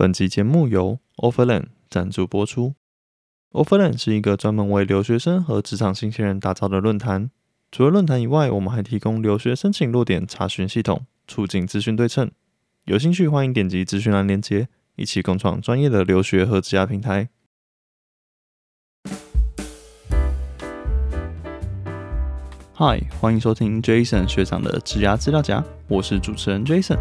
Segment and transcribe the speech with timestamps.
[0.00, 2.72] 本集节目由 Overland 赞助播出。
[3.52, 7.30] Overland 是一个专门为留学生和职场新鲜人打造的论坛。
[7.70, 12.30] 除了论坛以外，我们还提供留学申请落点查询系统，促进资讯对称。
[12.86, 17.28] 有兴趣欢迎点击资讯栏链接，一起共创专业的留学和职涯平台。
[22.72, 26.96] 嗨，欢迎收听 Jason 学长的职涯资料夹，我是主持人 Jason。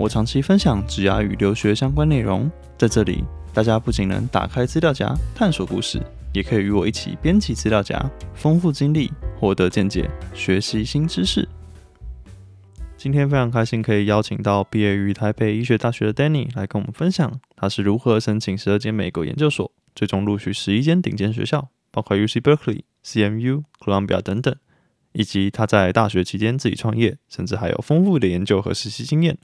[0.00, 3.22] 我长期分享职涯与留学相关内容，在这里，
[3.52, 6.00] 大家不仅能打开资料夹探索故事，
[6.32, 11.46] 也可以与我一起编辑资料夹，丰富经历，获得见解，学习新知识。
[12.96, 24.56] 今天非常开心可以邀请到毕业于台北医学大学的 Danny 来跟我们分享，他是如何申请十二间美国研究所，最终录取十一间顶尖学校，包括 UC Berkeley、CMU、Columbia 等等，
[25.12, 29.36] 以及他在大学期间自己创业，甚至还有丰富的研究和实习经验。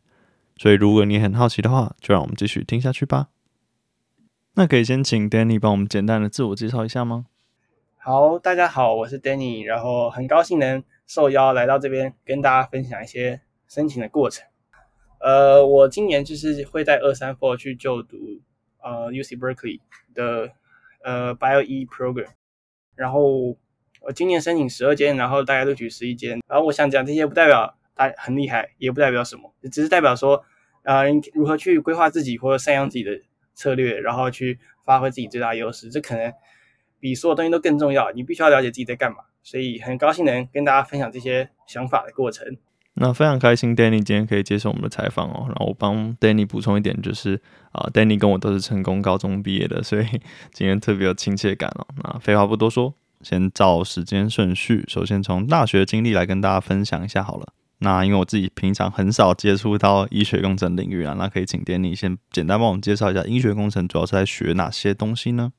[0.58, 3.28] 所以，如果你很好奇的话，就让我们继续听下去吧。
[4.54, 7.26] 那可以先请 Danny 帮我们简单的自我介绍一下吗？
[7.98, 14.46] 好，大家好，我是 Danny，然后很高兴能受邀来到这边跟大家分享一些申请的过程。
[15.20, 18.16] 呃，我今年就是会在二三 four 去就读
[18.78, 19.80] 呃 UC Berkeley
[20.14, 20.52] 的
[21.04, 22.28] 呃 Bio E program，
[22.94, 23.58] 然后
[24.00, 27.76] 我今年申请十二间，然后大家都取十一间，然后我想讲这些不代表。
[27.98, 30.44] 大很厉害，也不代表什么，只是代表说，
[30.86, 33.10] 呃，如何去规划自己或者善用自己的
[33.54, 36.32] 策略，然后去发挥自己最大优势，这可能
[37.00, 38.10] 比所有东西都更重要。
[38.12, 42.56] 你必须要了解自己在干嘛，所以很高兴能跟大家分享这些想法的过程。
[42.98, 45.44] 那非常开心，Danny 今天可以接受我们的采访哦。
[45.48, 47.38] 然后我帮 Danny 补充一点，就是
[47.72, 50.06] 啊，Danny 跟我都是成功高中毕业的，所以
[50.54, 51.86] 今天特别有亲切感哦。
[52.02, 57.52] 那废话不多说，先照时间顺序，首先从大学经历来跟大家分享一下好了。
[57.78, 65.52] 那因为我自己平常很少接触到医学工程领域啊，那可以请点你先简单帮我们介绍一下医学工程主要是在学哪些东西呢？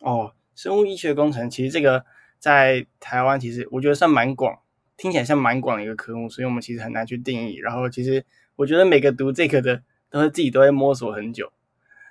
[0.00, 2.04] 哦，生物医学工程其实这个
[2.38, 4.58] 在台湾其实我觉得算蛮广，
[4.98, 7.56] 听起来像蛮广的一个科目，所以我们其实很难去定义。
[7.56, 11.50] 然后其实我觉得每个读这个的都是自己都会摸索很久，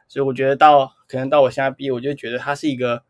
[0.08, 3.04] 所以我觉得到可能到我现在毕业，我就觉得它是一个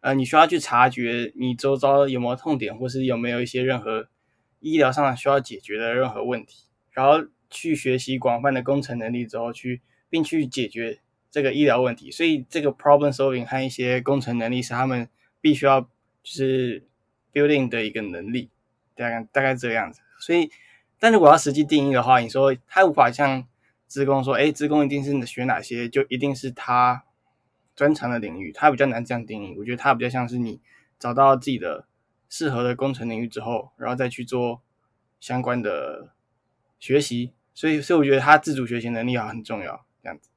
[0.00, 4.08] 呃，你需要去察觉你周遭有没有痛点，或是有没有一些任何。
[4.64, 12.10] 医疗上需要解决的任何问题，然后去学习广泛的工程能力之后，去并去解决这个医疗问题。
[12.10, 15.06] 所以这个 problem solving 和一些工程能力是他们
[15.42, 15.88] 必须要就
[16.22, 16.82] 是
[17.32, 18.48] building 的一个能力，
[18.96, 20.00] 大概大概这个样子。
[20.18, 20.50] 所以，
[20.98, 23.46] 但如果要实际定义的话，你说他无法像
[23.86, 27.04] 职工说，哎，职工一定是学哪些，就一定是他
[27.76, 29.54] 专长的领域，他比较难这样定义。
[29.58, 30.60] 我觉得他比较像是你
[30.98, 31.86] 找到自己的。
[32.36, 34.60] 适合的工程领域之后，然后再去做
[35.20, 36.12] 相关的
[36.80, 39.86] 学习，所以所以我觉得他自主学习能力啊很重要。
[40.02, 40.30] 这样子。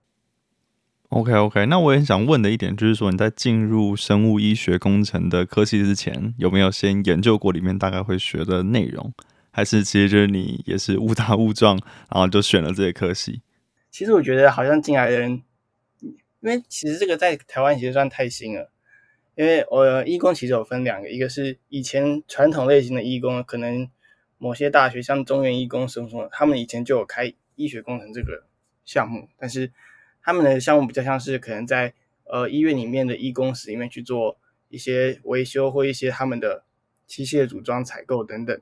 [1.10, 9.12] OK OK，那我也想问的一点就是说，你在进入生物医学工程的科系之前，有没有先研究过里面大概会学的内容？
[9.50, 11.80] 还是其实就是你也是误打误撞，
[12.12, 13.42] 然后就选了这些科系？
[13.90, 15.42] 其实我觉得好像进来的人，
[16.02, 18.72] 因为其实这个在台湾其实算太新了。
[19.38, 23.88] 因为我医工其实有分两个，一个是以前传统类型的医工，可能
[24.40, 28.48] 某些大学像中原医工什么什么，他们以前就有开医学工程这个
[28.84, 29.72] 项目，但是
[30.24, 31.94] 他们的项目比较像是可能在
[32.24, 34.40] 呃医院里面的医工室里面去做
[34.70, 36.64] 一些维修或一些他们的
[37.06, 38.60] 器械组装、采购等等。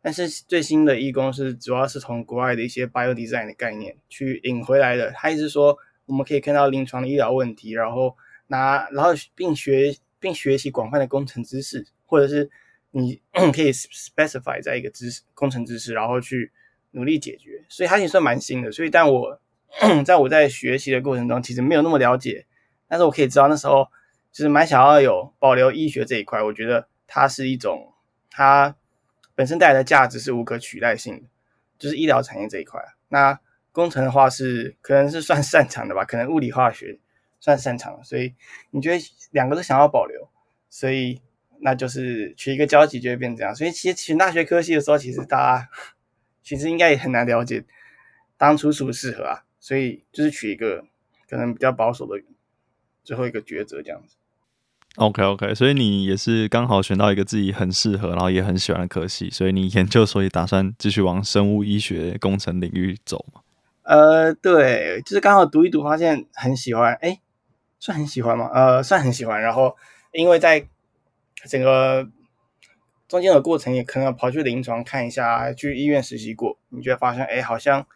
[0.00, 5.76] 但是最新的医工是主要是从国外的一些 bio design 的概念去引回来的，他意思说
[6.06, 9.94] 我们可以看到临床的医疗问题，然后拿然后并学。
[10.24, 12.50] 并学习广泛的工程知识，或者是
[12.92, 13.20] 你
[13.52, 16.50] 可以 specify 在一个知识工程知识，然后去
[16.92, 17.62] 努力解决。
[17.68, 18.72] 所以它也算蛮新的。
[18.72, 19.38] 所以，但我
[20.06, 22.46] 在我在学习的过程中，其实没有那么了解。
[22.88, 23.86] 但是我可以知道那时候
[24.32, 26.42] 就是蛮想要有保留医学这一块。
[26.42, 27.92] 我觉得它是一种
[28.30, 28.74] 它
[29.34, 31.24] 本身带来的价值是无可取代性的，
[31.78, 32.80] 就是医疗产业这一块。
[33.08, 33.38] 那
[33.72, 36.98] 工程的话是可能是算擅长的吧，可能物理化学。
[37.44, 38.34] 算擅长，所以
[38.70, 40.30] 你觉得两个都想要保留，
[40.70, 41.20] 所以
[41.60, 43.54] 那就是取一个交集就会变这样。
[43.54, 45.68] 所以其实选大学科系的时候，其实大家
[46.42, 47.62] 其实应该也很难了解
[48.38, 49.44] 当初适不适合啊。
[49.60, 50.86] 所以就是取一个
[51.28, 52.18] 可能比较保守的
[53.02, 54.16] 最后一个抉择这样子。
[54.96, 63.42] OK OK，所以你也是刚好选到一个自己很适合，然后也很喜欢的科系，所以你研究所也打算继续往生物医学工程领域走嘛？
[63.82, 67.20] 呃，对，就是刚好读一读，发现很喜欢，哎。
[67.84, 68.50] 算很喜欢吗？
[68.54, 69.42] 呃，算很喜欢。
[69.42, 69.76] 然后，
[70.10, 70.66] 因为在
[71.44, 72.08] 整个
[73.06, 77.86] 中间的过程也可能跑去临床看一下，去医院实习过，你就会发现，哎，好像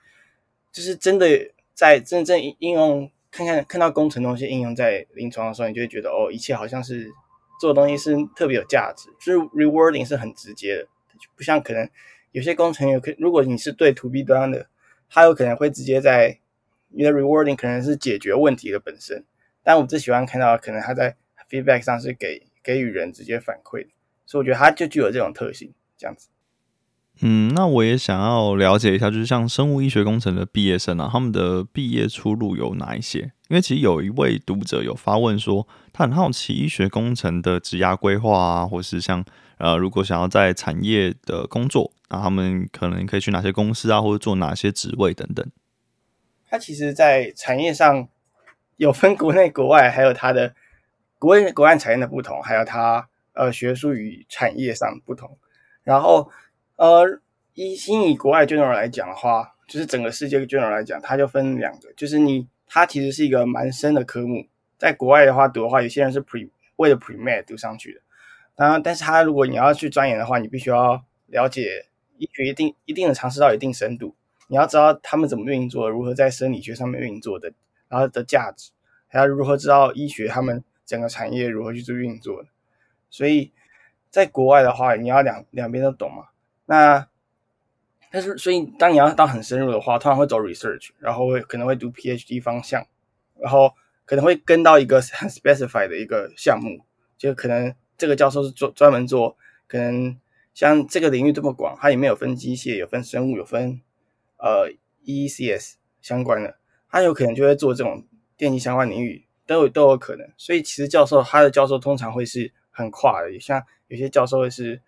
[0.70, 7.10] 就是真的在真正应用，看看看到工程东西应用在临床的时候，你就会觉得，哦，一切好像是
[7.58, 10.86] 做的东西是特别有价值，就是 rewarding 是很直接的，
[11.34, 11.88] 不像可能
[12.32, 14.68] 有些工程有可，如果你是对 to B 端的，
[15.08, 16.38] 它有可能会直接在
[16.88, 19.24] 你的 rewarding 可能是解决问题的本身，
[19.68, 21.14] 但我最喜欢看到可能他在
[21.50, 23.90] feedback 上是给给予人直接反馈的。
[24.24, 26.30] 所以我觉得它就具有这种特性，这样子。
[27.20, 33.30] 嗯，那我也想要了解一下，就是像生物医学工程的毕业生啊，他们的毕业出路有哪一些？
[33.48, 39.22] 因为其实有一位读者有发问说，他很好奇医学工程的职涯规划啊，或是像
[39.58, 45.46] 呃，如果想要在产业的工作，那他们可能可以去哪些公司啊，或者做哪些职位等等。
[46.48, 48.08] 他其实，在产业上
[48.78, 50.54] 有分国内、国外，还有它的
[51.18, 53.06] 国内、国外产业的不同，还有它。
[53.34, 55.38] 呃，学术与产业上不同，
[55.84, 56.28] 然后
[56.74, 57.20] 呃，
[57.54, 68.00] 以先以国外 general 来讲的话，就是整个世界 general 来讲，它就分两个，就是你它其实是一个蛮深的科目，在国外的话读的话，有些人是 pre 为了 pre med 读上去的，
[68.56, 71.86] 当然，但是它如果你要去钻研的话，你必须要了解
[72.16, 74.16] 医学一定一定的尝试到一定深度，
[74.48, 77.52] 你要知道他们怎么运作，如何在生理学上面运作的，
[77.88, 78.70] 然后的价值，
[79.08, 82.48] 还要如何知道医学他们整个产业如何去做运作的。
[83.10, 83.52] 所以，
[84.10, 86.28] 在国外的话，你要两两边都懂嘛。
[86.66, 87.08] 那
[88.10, 92.86] 但是，所以当你要到很深入的话，通常会走 research，然后会可能会读 PhD 方向，
[93.38, 93.72] 然后
[94.04, 96.84] 可能会跟到一个 很 specified 的一个项目，
[97.16, 99.36] 就可能这个教授是做专门做，
[99.66, 100.18] 可能
[100.54, 103.80] 像这个领域这么广，它里面有分机械，有分生物，有分
[104.38, 104.70] 呃
[105.04, 106.56] ECS 相关的，
[106.90, 108.06] 他有可能就会做这种
[108.36, 110.28] 电机相关领域都有都有可能。
[110.36, 112.52] 所以其实教授他的教授通常会是。
[112.70, 114.80] 很跨的，像有些教授是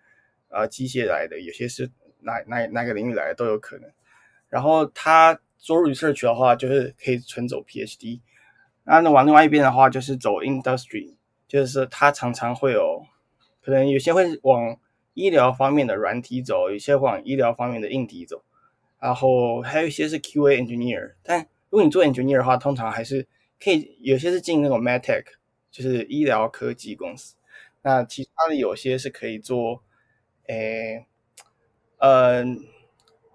[0.47, 3.91] 呃机械来的，有些是哪哪哪个领域来的都有可能。
[4.47, 8.21] 然后他做 research 的话，就是可以纯走 PhD。
[8.85, 11.15] 那那往另外一边的话，就是走 industry，
[11.49, 13.05] 就是他常常会有
[13.61, 14.79] 可能有些会往
[15.13, 18.41] 医疗方面的软体走，有些往医疗方面的硬体走。
[19.01, 21.15] 然后还有一些是 QA engineer。
[21.21, 23.27] 但如果你做 engineer 的话，通常还是
[23.59, 25.23] 可以有些是进那种 medtech，
[25.71, 27.35] 就是医疗科技公司。
[27.81, 29.81] 那其他的有些是可以做，
[30.47, 31.07] 诶，
[31.97, 32.59] 嗯，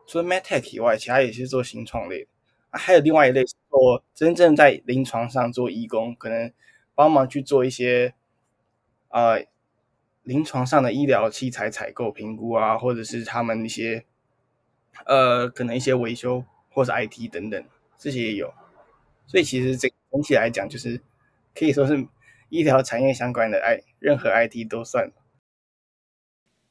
[0.07, 2.29] 除了 MedTech 以外，其他也是做新创类的。
[2.71, 6.53] 还有另外一类是做真正在临床上做义工，可能
[6.95, 8.15] 帮忙去做一些，
[9.09, 9.47] 呃，
[10.23, 14.05] 临床上的医疗器材采购、评估啊，或者是他们一些，
[15.07, 17.65] 呃，可能一些维修或是 IT 等等，
[18.07, 18.53] 这些也有。
[19.27, 21.01] 所以其实整整体来讲，就是
[21.55, 22.07] 可以说是。
[22.49, 25.11] 医疗产业相关的 I 任何 IT 都算。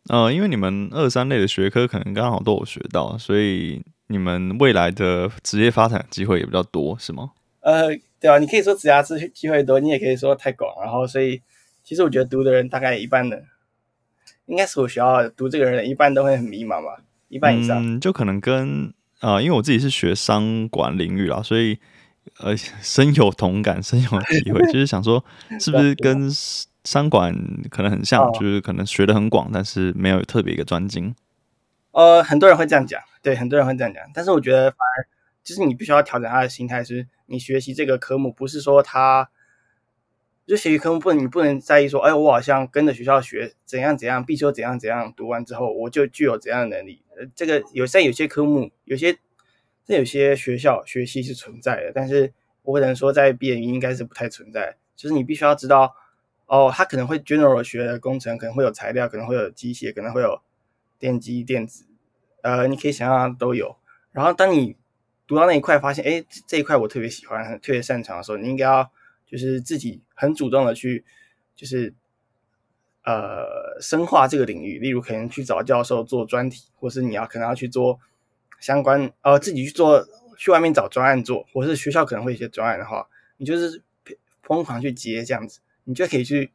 [0.08, 7.34] 呃，因为你们二三类的学科可能刚好都有学到，所以你们未来的职业发展机会也比较多，是吗？
[7.60, 7.90] 呃，
[8.22, 10.74] 对啊，你可以说职业机机会多，你也可以说太广。
[10.82, 11.42] 然后，所以
[11.84, 13.44] 其实我觉得读的人大概一半的，
[14.46, 17.86] 应该是我学校读这个人一半都会很迷茫吧，一半以上。
[17.86, 18.94] 嗯就可能跟
[19.26, 21.78] 啊，因为我自己是学商管领域啦，所以。
[22.40, 24.10] 呃， 深有同感，深有
[24.42, 25.24] 体会，就是想说，
[25.62, 26.28] 是不是跟
[26.84, 27.32] 商管
[27.70, 31.14] 可能很像，就是可能学的很广，但是没有特别一个专精。
[31.92, 35.08] 呃，很多人会这样讲，对，很多人会这样讲，但是我觉得反而
[35.44, 39.30] 就是你必须要调整他的心态，是你学习这个科目，不是说他
[40.48, 47.04] 就学习科目不能，你不能在意说，哎，我好像跟着学校学怎样怎样，必修怎样怎样，读完之后我就具有怎样的能力。
[47.16, 49.16] 呃，这个有在有些科目有些。
[49.86, 54.76] 这有些学校学习是存在的，但是我可能说在毕业应该是不太存在。
[54.96, 55.94] 就是你必须要知道，
[56.48, 60.42] 哦，他可能会 general 学的工程，可能会有材料，可能会有机械，可能会有
[60.98, 61.86] 电机、电子，
[62.42, 63.76] 呃，你可以想象都有。
[64.12, 64.76] 然后当你
[65.28, 68.90] 读到那一块，发现哎这一块我特别喜欢、特别擅长的时候，你应该要
[69.28, 71.04] 就是自己很主动的去，
[71.56, 71.94] 就是
[73.04, 74.80] 呃深化这个领域。
[74.80, 78.00] 例如可能去找教授做专题，或是你要可能要去做。
[78.60, 80.06] 相关呃，自己去做，
[80.38, 83.08] 去外面找专案做，或是学校可能会一些专案的话，
[83.38, 83.82] 你就是
[84.42, 86.52] 疯狂去接这样子，你就可以去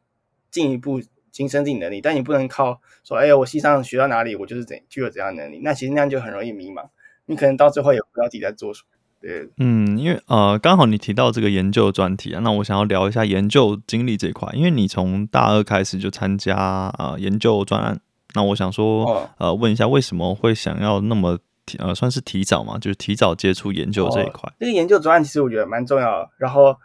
[0.49, 2.01] 进一步提升自己能力。
[2.01, 5.59] 但你不能靠说，哎呀，我系上学到哪里，我就是怎具有怎样的能力。
[5.63, 6.89] 那其实那样就很容易迷茫，
[7.25, 8.87] 你可能到最后也不知道自己在做什么。
[9.21, 17.99] 对，嗯，因为呃，刚好你提到这个研究专题啊，那我想要聊一下研究经历这一块，因为你从大二开始就参加啊研究专案，
[18.33, 21.39] 那我想说，呃，问一下为什么会想要那么。
[21.77, 24.51] 呃，算是提早嘛，就是提早接触研究这一块。
[24.59, 26.29] 这个研究专案其实我觉得蛮重要的。
[26.37, 26.75] 然后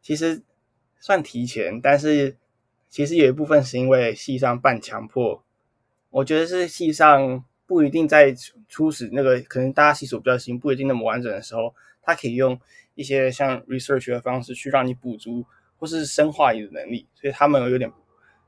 [0.00, 0.42] 其实
[1.00, 2.36] 算提前，但是
[2.88, 5.42] 其实有一部分是因为系上半强迫
[6.10, 8.34] 我觉得是系上不一定在
[8.68, 12.60] 初始那个可能大家系数比较新，不一定那么完整的时候，它可以用
[12.94, 15.44] 一些像 research 的方式去让你补足
[15.78, 17.90] 或是深化你的能力，所以他们有点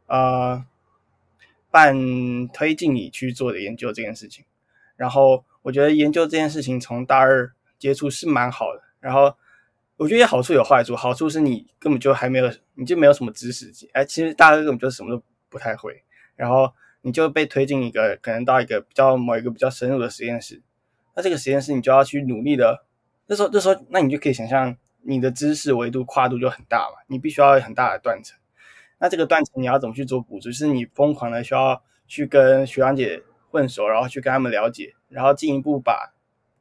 [0.06, 0.64] 呃
[1.70, 4.44] 半推进你去做的研究这件事情。
[4.96, 9.34] 然后我觉得研究这件事情从大二接触是蛮好的，然后。
[9.98, 16.02] 我觉得好处有坏处，好处是你根本就还没有，你就没有什么知识，哎，其实大家根本就什么都不太会，
[16.34, 20.60] 然后你就被推进一个可能到一个比较某一个比较深入的实验室，
[21.14, 22.84] 那这个实验室你就要去努力的，
[23.26, 28.36] 那时候那时候那你就可以想象你的知识维度跨度就很大嘛，你必须要很大的断层，
[28.98, 30.48] 那这个断层你要怎么去做补足？
[30.48, 36.12] 就是你疯狂的需要去跟学长姐混熟，然后去跟他们了解，然后进一步把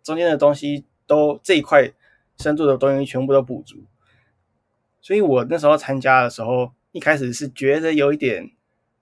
[0.04, 1.92] 中间的东西都这一块。
[2.38, 3.84] 深度的东西全部都补足，
[5.00, 8.50] 所以我那时候参加的时候，一开始是觉得有一点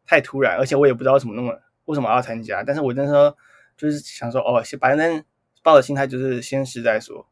[0.05, 2.63] 太突然，而且我也不知道怎么弄了为什么要参加。
[2.63, 3.33] 但是我那时候
[3.77, 5.23] 就是想说，哦，反正
[5.63, 7.29] 抱的心态就是先试再说。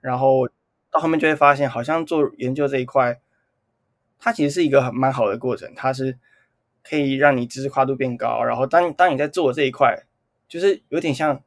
[0.00, 0.48] 然后
[0.90, 3.20] 到后面就会发现，好像做研究这一块，
[4.18, 6.18] 它其实是一个蛮好的过程，它是
[6.86, 8.44] 可以让你知识跨度变高。
[8.44, 10.04] 然后当当你在做这一块，
[10.46, 11.42] 就是有点像，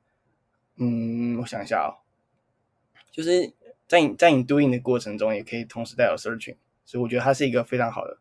[0.77, 2.01] 嗯，我想一下哦，
[3.11, 3.53] 就是。
[3.89, 8.19] 在你在你 doing 的过程中，也可以同时带有 searching，所以我觉得它是一个非常好的，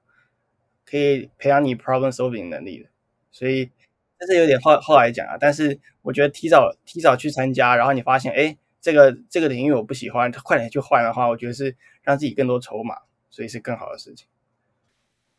[0.87, 2.89] 可以培养你 problem solving 能力的。
[3.31, 3.71] 所以
[4.19, 12.97] 这是有点后后来讲啊，但是我觉得提早提早去参加，然后你发现哎，这个这个领域我不喜欢，快点去换的话，我觉得是让自己更多筹码，
[13.29, 14.27] 所以是更好的事情。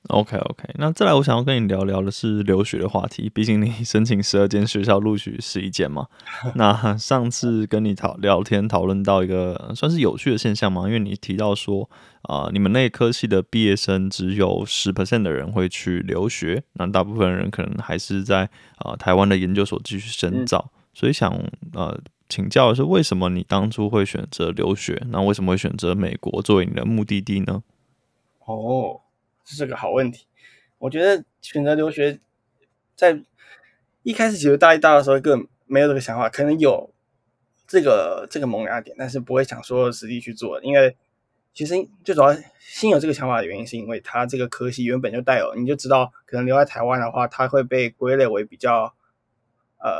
[0.07, 3.29] OK OK，那再来，我想要跟你聊聊的是留学的话题。
[3.29, 6.07] 毕竟你申请十二间学校录取十一间嘛。
[6.55, 11.87] 那上次跟你讨聊天讨论到一个算是有趣的现象嘛，因为你提到说
[12.23, 20.71] 啊，你们那科系的毕业生只有十 percent 的人会去留学，那大部分人可能还是在啊台湾的研究所继续深造。
[20.93, 21.31] 所以想
[21.73, 25.03] 呃请教的是，为什么你当初会选择留学？
[25.09, 27.61] 那为什么会选择美国作为你的目的地呢？
[28.45, 29.01] 哦。
[29.43, 30.27] 这是个好问题，
[30.77, 32.19] 我觉得选择留学，
[32.95, 33.19] 在
[34.03, 36.93] 一开始其实大一、大二的时候根本没有这个想法，可能有
[37.67, 40.61] 这个这个萌芽点，但是不会想说实际去做。
[40.61, 40.95] 因为
[41.53, 48.93] 其实最主要心有这个想法的原因，是因为他这个科系原本就带有，你就知道可能留在台湾的话，它会被归类为比较
[49.79, 49.99] 呃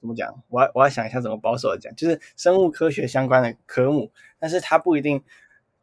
[0.00, 0.42] 怎么讲？
[0.48, 5.22] 我我要想一下怎么保守的讲，就是生物科学相关的科目，但是它不一定。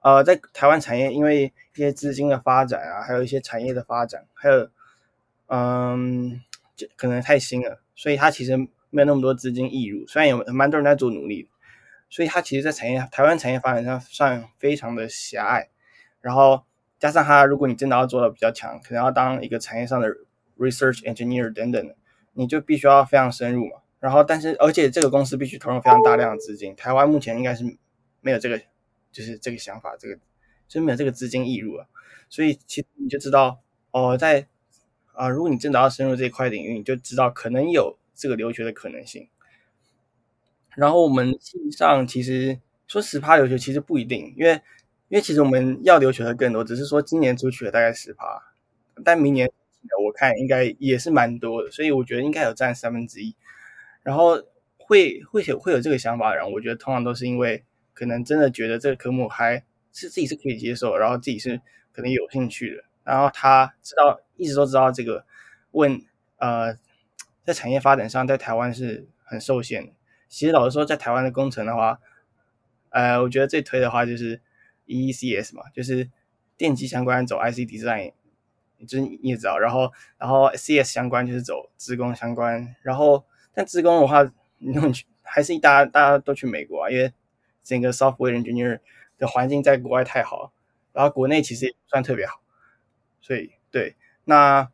[0.04, 4.70] 呃，在台湾产业，因为一些资金的发展啊，还有一些产业的发展，还有，
[5.48, 6.42] 嗯，
[6.76, 8.58] 就可能太新了，所以它其实
[8.90, 10.06] 没有那么多资金溢入。
[10.06, 11.48] 虽然有蛮多人在做努力，
[12.10, 15.70] 所以它其实，在产业台湾产业发展上算非常的狭隘。
[16.20, 16.66] 然后
[17.00, 20.10] 加上它，如果你真的要做的比较强，可能要当一个产业上的
[20.58, 21.96] research engineer 等等的，
[22.34, 23.78] 你就必须要非常深入嘛。
[24.02, 27.64] 然后，但是而且这个公司必须投入非常大量的资金，台湾目前应该是
[28.20, 28.60] 没有这个。
[29.14, 30.20] 就是这个想法，这个
[30.68, 31.88] 就没有这个资金溢入了，
[32.28, 34.48] 所以其实你就知道哦，在
[35.14, 39.30] 啊，如果你真的要深入这一块领域，你就知道可能有这个留学的可能性。
[40.76, 44.54] 然后我们系上其实说十趴留学其实不一定，因为
[45.10, 48.42] 因为其实我们要留学的更多，只是说今年出去了大概十趴，
[49.06, 49.48] 但明年
[50.04, 53.36] 我看应该也是蛮多的，所以我觉得应该有占三分之一。
[54.02, 54.42] 然后
[54.78, 57.64] 会会有会有这个想法的人，我觉得通常都是因为。
[57.94, 65.26] 可能真的觉得这个科目还是自己是可以接受，然后自己是可能有兴趣的，然后他知道一直都知道这个
[65.72, 66.02] 问
[66.38, 66.78] 呃，
[67.44, 69.94] 在产业发展上，在台湾是很受限。
[70.28, 72.00] 其实老实说，在台湾的工程的话，
[72.90, 74.42] 呃，我觉得最推的话就是
[74.88, 76.10] EECS 嘛，就是
[76.58, 78.14] 电机相关走 IC design，
[78.88, 83.24] 就是你也知道，然后然后 CS 相关就是走资工相关，然后
[83.54, 84.24] 但资工的话，
[84.58, 87.14] 你去还是大家大家都去美国啊，因为
[87.64, 88.80] 整个 software engineer
[89.18, 90.52] 的环境在国外太好，
[90.92, 92.42] 然后国内其实也不算特别好，
[93.22, 94.70] 所以对，那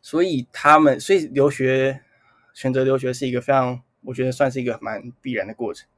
[0.00, 2.00] 所以他们所以留学
[2.54, 5.88] 选择留学是一个非常，我觉得算是一个蛮必然的过程。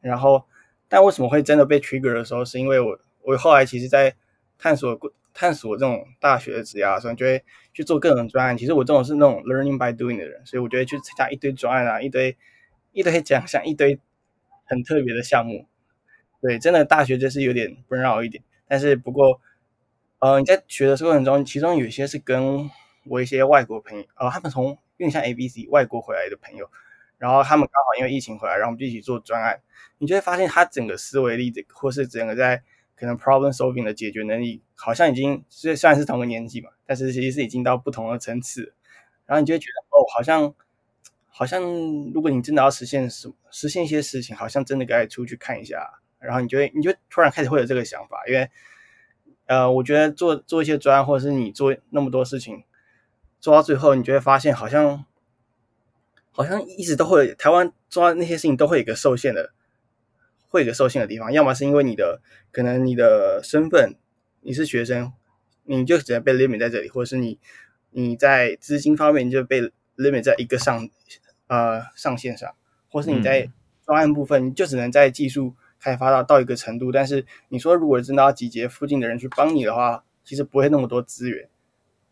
[0.00, 0.44] 然后，
[0.88, 4.14] 但为什么会真的被 trigger 的时候，是因为我我后来其实在
[4.58, 8.56] 探索过探索这种大学的职涯的时候，就会去做各种专案。
[8.56, 12.36] 其实我这种是那种 learning by doing 的人，所以我觉得去参加一堆专案啊，一堆
[12.92, 13.98] 一堆奖项，一堆。
[14.66, 15.66] 很特别的项目，
[16.40, 19.40] 对，真的大学就是有点不绕一点，但是不过，
[20.18, 22.70] 呃，你在学的过程中，其中有些是跟
[23.06, 26.70] 我一些外国朋友，呃，他们从有点像 A B C 外国回来的朋友，
[27.18, 29.60] 然后他们刚好因为疫情回来，然后我们就一起做专案，
[29.98, 32.62] 你就会发现他整个思维力的，或是整个在
[32.96, 38.74] 可能 problem solving 的解决能力，好像已经虽虽然是同个年纪嘛，但是其实是已经到不同的层次，
[39.26, 40.54] 然后你就会觉得哦，好像
[41.38, 41.62] 好像
[42.14, 48.48] 如果你真的要实现什么实现一些事情，好像真的该出去看一下，然后你就会你就突然开始会有这个想法，因为
[49.44, 52.64] 呃，我觉得做做一些专案，或者是你做那么多事情，
[53.38, 55.04] 做到最后，你就会发现好像
[56.30, 59.52] 好像一直都会台湾做那些事情都会有一个受限的，
[60.48, 63.94] 会有一个受限的地方，要么是因为你的可能你的身份
[64.40, 65.12] 你是学生，
[65.64, 67.38] 你就只能被 limit 在这里，或者是你
[67.90, 69.60] 你在资金方面就被
[69.96, 70.88] limit 在一个上
[71.48, 72.54] 呃上线上，
[72.88, 73.50] 或是你在
[73.84, 75.54] 专案部分你就只能在技术。
[75.78, 81.48] 开发到到一个程度，但是你说如果真的要集结附近的人去帮你的话，其实不会那么多资源，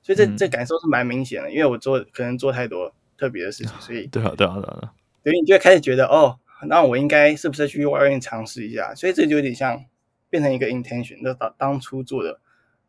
[0.03, 1.51] 所以这这感受是蛮明显的。
[1.51, 4.93] 因为我做可能做太多特别的事情，所以对啊对啊对啊，
[5.25, 6.39] 所以你就会开始觉得哦，
[6.69, 8.95] 那我应该是不是去外面尝试一下？
[8.95, 9.83] 所以这就有点像
[10.29, 12.39] 变成一个 intention，那当当初做的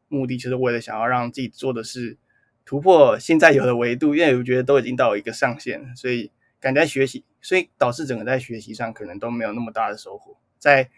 [0.10, 2.18] 目的就是为了想要让自己做的是
[2.66, 6.30] 突破现在有的维度，因为我觉得都已经到一个上限，所以
[6.66, 10.36] 感觉学习，所以导致整个在学习上可能都没有那么大的收获。
[10.58, 10.90] 在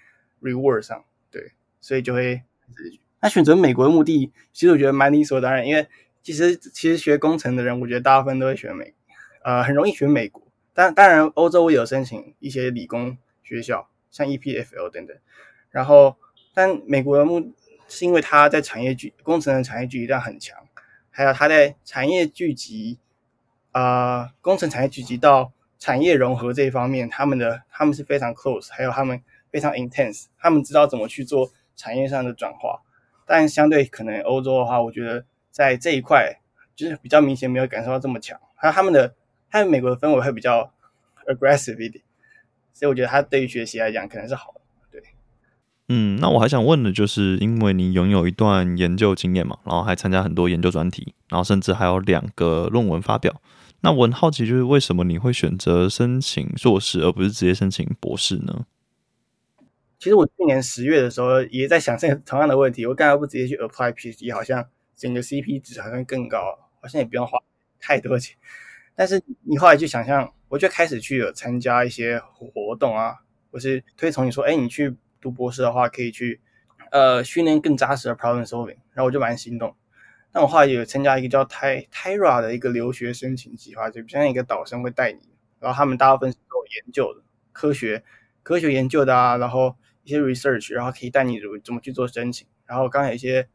[0.42, 2.42] reward 上，对，所以就会
[3.20, 5.86] 那选择美国的目的，其实我觉得蛮理所当然，因为
[6.24, 8.94] 其实其实学工程的人，我觉得大部分都会选美，
[9.44, 10.42] 呃，很容易选美国。
[10.74, 15.18] 但当然，欧洲我有申请一些理工学校，像 EPFL 等等。
[15.70, 16.16] 然后，
[16.54, 17.54] 但美国的目
[17.90, 20.58] 是因为它在产业聚工程的产业聚集量很强，
[21.12, 23.00] 还有它在产业聚集
[23.72, 29.22] 啊，工程产业聚集到产业融合这一方面，他们的他们是非常 close，还有他们。
[29.50, 32.82] 非常 intense，他们知道怎么去做产业上的转化，
[33.26, 36.42] 但相对可能欧洲的话，我觉得在这一块
[36.76, 39.16] 就是比较明显没有感受到这么强，还有他们的，
[39.48, 40.74] 还有美国的氛围会比较
[41.26, 42.04] aggressive 一点，
[42.74, 44.62] 所以我觉得他对于学习来讲可能是好的。
[44.92, 45.02] 对，
[45.88, 53.42] 嗯，那我还想问的就是，因为你拥有一段研究经验嘛，然后还参加很多研究专题，然后甚至还有两个论文发表，
[53.82, 58.66] 那我很好奇，就是为什么你会选择申请硕士，而不是直接申请博士呢？
[60.00, 64.34] 其实我去年十月的时候也在想这同样的问题，我干嘛不直接去 apply PhD？
[64.34, 67.40] 好像整个 CP 值好像更高，好像也不用花
[67.80, 68.36] 太多钱。
[68.96, 73.16] 但是你后来就想象，我就开始去有参加一些活动啊，
[73.52, 76.42] 或是推崇你说，哎，你去读博士的话，可以去
[76.92, 79.76] 呃训练更扎实的 problem solving，然后我就蛮心动。
[80.32, 85.20] 但我后来有参加一个叫 Ty Tyra 的一个留学申请计划，就像一个导生会带你，
[85.60, 88.04] 然后他们大部分是做研究的，科学
[88.44, 89.76] 科学研究的啊，然后。
[90.04, 92.48] 一些 research，然后可以带你怎么怎么去做申请。
[92.66, 93.50] 然后刚才一些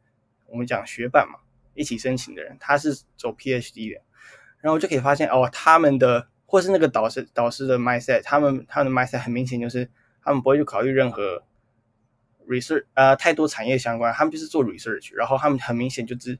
[0.48, 1.38] 我们讲学伴嘛，
[1.72, 4.02] 一起申请的人，他是走 PhD 的，
[4.60, 9.88] 然后就可以发现哦，他们的或是那个导师导师的 mindset，他们他们的 mindset 很明显就是
[10.22, 11.42] 他们不会去考虑任何
[12.46, 16.38] research，呃，太多产业相关，他们就是做 research，然后他们很明显就知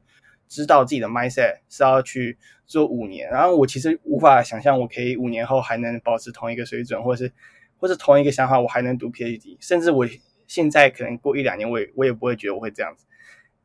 [0.52, 2.36] 知道自己的 mindset 是要去
[2.66, 3.30] 做五年。
[3.30, 7.32] 然后我其实无法想象我可以五年后还能保持同一个水准，或者是。
[7.78, 10.06] 或是同一个想法，我还能读 PhD，甚至我
[10.46, 13.04] 现在可能过一两年，我也我也不会觉得我会这样子，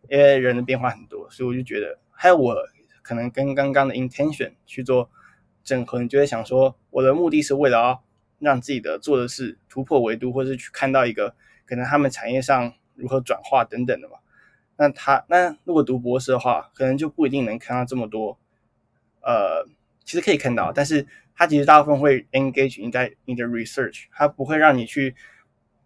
[0.09, 2.55] 因为人的变化很多，所以我就觉得，还有我
[3.03, 5.11] 可能跟刚刚的 intention 去做
[5.63, 7.99] 整合，你就会想说，我的目的是为了
[8.39, 11.35] 让自己的做的事突破维度，或是去看到一个
[11.67, 14.15] 可能他们产业上如何转化等等的嘛。
[14.77, 18.37] 那他那如果读博士的话，可能就不一定能看到这么多，
[19.21, 19.67] 呃，
[20.05, 21.07] 其实可以看到，但是。
[21.39, 25.15] 它其实大部分会 engage 你在你的 research，它不会让你去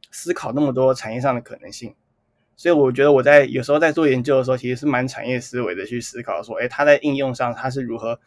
[0.09, 1.93] 思考那么多产业上的可能性。
[2.55, 8.17] 所以我觉得我在有时候在做研究的时候，其实是蛮产业思维的去思考，说，哎，它在应用上它是如何，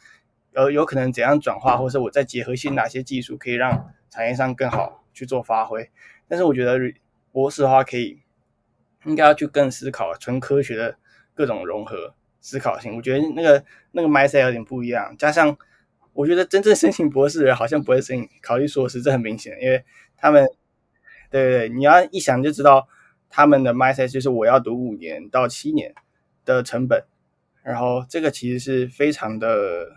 [0.53, 5.90] 呃，有可能怎样转化，或者我在结合些哪些技术可以让产业上更好去做发挥。
[6.29, 6.79] 但是我觉得
[7.33, 8.20] 博士的话，可以
[9.05, 10.97] 应该要去更思考纯科学的
[11.35, 12.97] 各种融合思考性。
[12.97, 15.57] 我觉得那个那个 mindset 有点不一样，加上。
[16.17, 19.85] 我觉得真正申请博士的人好像不会申请考虑硕士，这很明显，因为
[20.17, 20.47] 他们，
[21.29, 22.87] 对对对，你要一想就知道
[23.29, 25.93] 他们的 mindset 就是我要读五年到七年
[26.45, 27.03] 的成本，
[27.64, 29.88] 然后这个其实是非常的，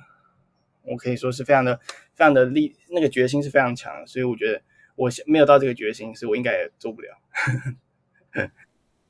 [0.82, 1.80] 我可以说是非常的、
[2.16, 4.60] 非常的力，那个决心是非常强，所以我觉得
[4.96, 7.10] 我没有到这个决心，所以我应该也做不了。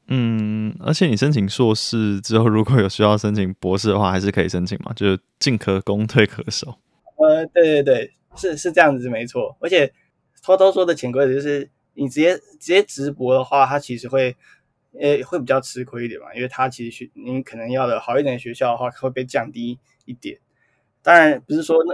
[0.10, 6.80] 嗯，而且你申请硕士之后，如果有需要申请博士的话，还是可以申请嘛，就是进可攻，退可守。
[7.18, 9.58] 呃，对对对，是是这样子，没错。
[9.60, 9.92] 而且
[10.42, 14.36] 偷偷说的潜规则就是，你直接直接直博的话，它其实会，
[15.00, 20.38] 呃，会比较吃亏一点嘛，因为它其实学你可能要的好一点的学校的话，会被降低一点。
[21.02, 21.94] 当然不是说那，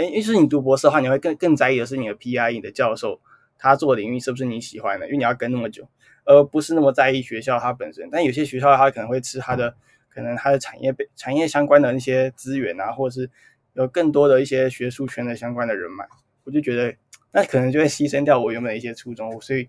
[0.00, 3.20] 哎，因为是你读博士的话，你会更更在意的是你的 PI，你的教授
[3.58, 5.88] 他做的领域是不是你喜欢的，因为你要跟那么久，
[6.28, 8.08] 而不是那么在意学校它本身。
[8.12, 9.74] 但有些学校它可能会吃它的，
[10.08, 13.30] 可能它的产业被产业相关的那些资源啊，或者是。
[13.74, 16.04] 有更多的一些学术圈的相关的人脉，
[16.42, 16.92] 我就觉得
[17.30, 19.68] 那可能就会牺牲掉我原本的一些初衷，所以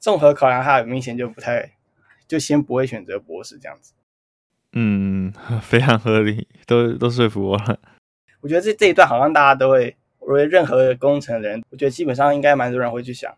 [0.00, 1.76] 综合考量，它明显就不太，
[2.26, 3.92] 就先不会选择博士这样子。
[4.72, 5.32] 嗯，
[5.62, 7.78] 非常合理，都都说服我了。
[8.40, 13.32] 我觉得这这一段好像大家都会，我觉得任何工程人，我觉得基本上应该蛮多人会去想。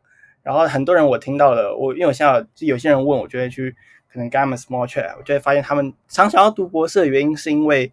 [0.44, 3.74] 然后很多人我听到了，我因为我现在有些人问我，就会去
[4.12, 7.90] 可能跟他们 small chat，我就会发现他们常想要读博士的原因是因为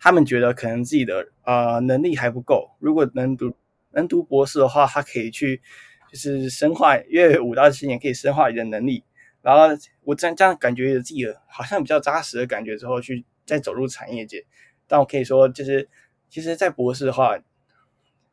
[0.00, 2.68] 他们觉得可能自己的呃能力还不够。
[2.80, 3.54] 如果能读
[3.92, 5.62] 能读博士的话，他可以去
[6.10, 9.04] 就是深化，因为五到七年可以深化你的能力。
[9.40, 14.44] 然后我这样这样感觉自己好像比较扎实的感觉之后，去再走入产业界。
[14.88, 15.88] 但我可以说，就是
[16.28, 17.38] 其实，在博士的话。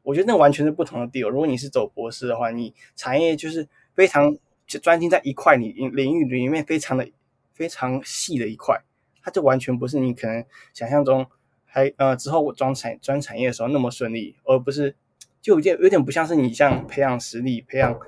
[0.03, 1.29] 我觉得那完全是不同的 deal。
[1.29, 4.35] 如果你是走博士的话，你产业就是非常
[4.65, 7.07] 专精在一块你领域里面非常的
[7.53, 8.81] 非常细的一块，
[9.21, 11.27] 它就完全不是你可能想象中
[11.65, 14.95] 还呃之后专产专产业的时候那么顺利，而不是
[15.41, 17.99] 就有点有点不像是你像培养实力、培养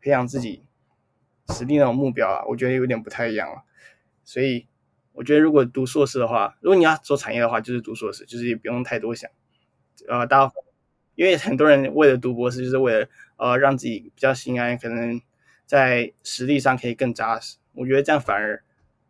[0.00, 0.64] 培养自己
[1.50, 3.62] 实力那种目标啊，我觉得有点不太一样了。
[4.24, 4.66] 所以
[5.12, 9.30] 我觉得如果读硕士的话，如果你要做产业的话，就是读硕士，就是也不用太多想，
[10.08, 10.52] 呃，大家。
[11.16, 15.20] 因为很多人为了读博士，就是为了呃让自己比较心安，可能
[15.66, 17.56] 在实力上可以更扎实。
[17.74, 18.62] 我觉得这样反而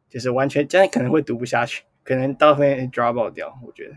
[0.08, 3.58] 就是完全这样可能会读不下去，可能到后面 drop 掉。
[3.66, 3.96] 我觉得，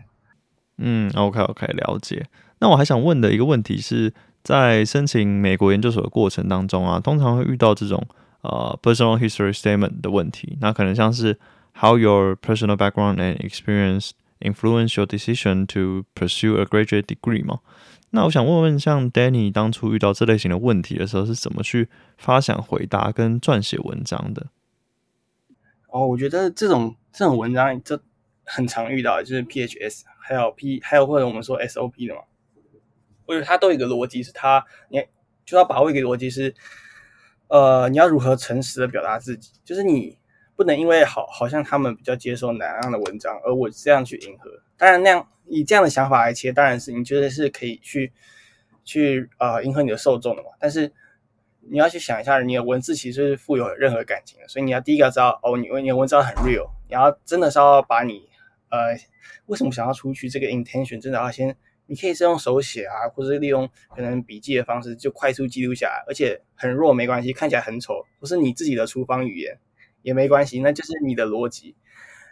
[0.78, 2.26] 嗯，OK OK，了解。
[2.58, 8.06] 那我还想问的一个问题是在申请美国研究所的过程当中啊，通常会遇到这种
[8.42, 10.58] 呃 personal history statement 的问题。
[10.60, 11.38] 那可能像是
[11.74, 17.60] how your personal background and experience influence your decision to pursue a graduate degree 吗？
[18.10, 24.48] 那我想问问，像 Danny 当初遇到这类型的问题的时候，是怎么去发想、回答跟撰写文章的？
[25.88, 28.00] 哦，我觉得这种这种文章就
[28.44, 32.22] 很常遇到，就是 PHS 还有 P 还有或者我们说 SOP 的嘛。
[33.26, 35.00] 我觉得它都有一个逻辑，是它你
[35.44, 36.52] 就要把握一个逻辑是，
[37.46, 40.18] 呃，你要如何诚实的表达自己，就是你
[40.60, 44.50] 不能因为好好像他们比较接受哪样的文章，而我这样去迎合。
[44.76, 45.26] 当然那样。
[45.52, 48.12] 以这样的想法来切，当然是你觉得是可以去
[48.84, 50.50] 去啊迎合你的受众的嘛。
[50.60, 50.92] 但是
[51.62, 58.28] 你要去想一下，你的文字其实是富有任何感情的，所以你要第一个知道哦，你你的文章很 real，你要真的是要把你
[58.68, 58.96] 呃
[59.46, 69.58] 为什么想要出去这个 intention，真的要先，你可以是用手写啊，或者是利用可能笔记的方式就快速记录下来，而且很弱没关系，看起来很丑，不是你自己的厨房语言
[70.02, 71.74] 也没关系，那就是你的逻辑。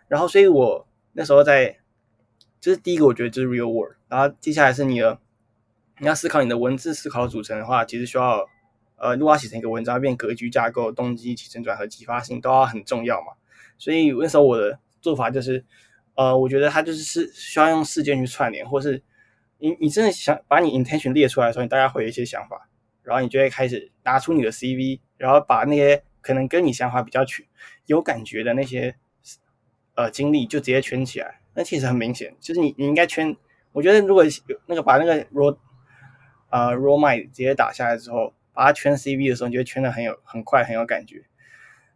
[0.08, 1.78] 然后，所以我那时候在。
[2.60, 3.94] 这是第一个，我觉得就是 real world。
[4.08, 5.20] 然后接下来是你的，
[6.00, 8.44] 你要思考你的文字思考组成的话，其实需要，
[8.96, 13.34] 呃，如果要写成一个文章，变格局架构、动机、起承转合、激发性都要很重要嘛。
[13.78, 15.64] 所以那时候我的做法就是，
[16.16, 19.04] 呃，我觉得它就是是需要用事件去串联，或是
[19.58, 22.68] 你你真的想把你 intention 列出来的时候，你大概会有一些想法，
[23.04, 27.46] 然后你就会开始拿出你的 CV，然后把那些可能跟你想法比较全
[27.86, 28.96] 有感觉的那些
[29.94, 31.40] 呃经历就直接圈起来。
[31.54, 33.36] 那其实很明显，就是你你应该圈。
[33.72, 35.56] 我觉得如果有那个把那个 raw
[36.50, 41.24] 呃 raw mind 直接打下来之后，把它圈 CV 的时候，你就会圈的很有很快很有感觉。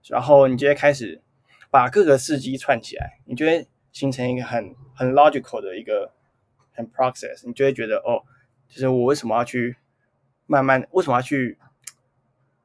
[0.08, 1.20] 然后你就会开始
[1.70, 6.12] 把各个事迹串起来，你就会形成一个很很 logical 的一个
[6.72, 7.46] 很 process。
[7.46, 8.22] 你就会觉得哦，
[8.68, 9.76] 就是我为什么要去
[10.46, 11.58] 慢慢为什么要去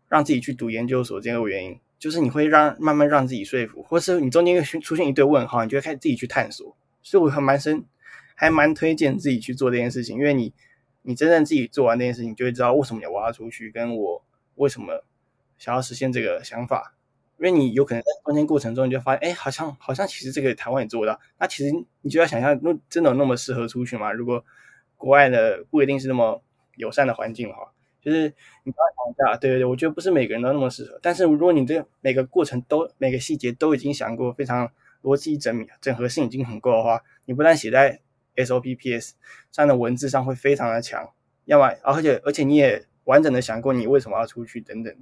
[0.08, 6.76] 让自己去读研究所这个原因，就是你会让慢慢让自己说服，或是你中间出现一堆问号，你就会开始自己去探索。
[7.02, 7.84] 所以我还蛮深，
[8.36, 10.54] 还蛮推荐自己去做这件事情，因为你，
[11.02, 14.24] 你真正自己做完这件事情，就会知道为什么要挖出去，跟我
[14.56, 15.04] 为什么
[15.58, 16.94] 想要实现这个想法。
[17.40, 21.20] 因为你有可能在中间过程中，你就发现，哎，好像好像其实这个台湾也做到。
[21.40, 24.12] 那其实你就要想象，那真的有那么适合出去吗？
[24.12, 24.44] 如果
[24.96, 26.42] 国外的不一定是那么
[26.78, 27.72] 友善的环境的话，
[28.08, 30.98] 就是你不要想一下，对对对，我觉得不是每个人都那么适合。
[31.02, 34.72] 但是如果你这每个过程都每个细节都已经想过，非常。
[35.04, 38.02] 逻辑整理整合性已经很够的话，你不但写在
[38.36, 39.12] SOPPS
[39.52, 41.14] 上的文字上会非常的强，
[41.46, 44.94] 要么而且而且你也完整的想过你为什么要出去等等。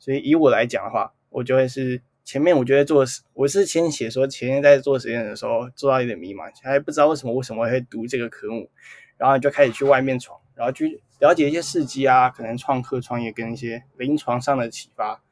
[0.00, 8.68] 所以以我来讲的话，我就会是前面我觉得做我是先写说前面在做实验的时候做到有点迷茫，还不知道为什么为什么会读这个科目，
[9.16, 15.22] 然后就开始去外面闯，然后去了解一些事迹啊，可能创客创业跟一些临床上的启发，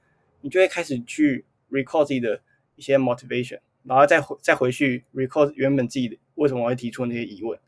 [0.43, 2.41] 你就会开始去 recall 自己的
[2.77, 3.59] 一些 motivation。
[3.85, 7.59] 然后再回再回去 recall 原本自己的为什么会提出那些疑问，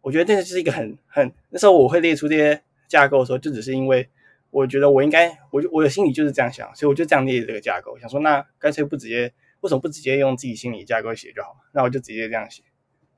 [0.00, 4.08] 我觉得这个是一个很很那时候我会列出这些架构的时候，就只是因为
[4.50, 9.30] 我觉得我应该我就我的心里就是这样想，所以我就这样列这个架构，想说那干脆不直接
[9.60, 12.62] 为什么不直接用自己心里架构写就好那我就直接这样写，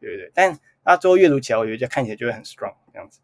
[0.01, 0.33] 对不对？
[0.35, 3.21] 但那最后阅读起来，我觉得就看起来就会很 strong 这样子。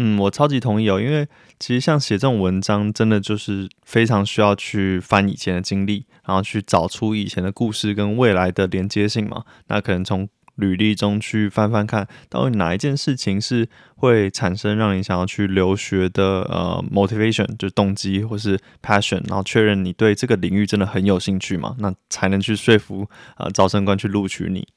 [0.00, 1.26] 嗯，我超级同意哦，因为
[1.58, 9.44] 其实像写这种文章，真的就是非常需要去翻以前的经历，然后去找出以前的故事跟未来的连接性嘛。
[9.66, 24.68] 那可能从履历中去翻翻看，到底哪一件事情是会产生让你想要去留学的呃 motivation，就动机或是 passion，然后确认你对这个领域真的很有兴趣嘛，那才能去说服呃招生官去录取你。